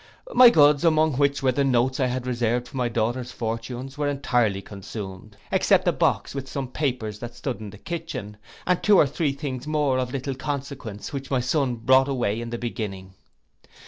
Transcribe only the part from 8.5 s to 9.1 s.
and two or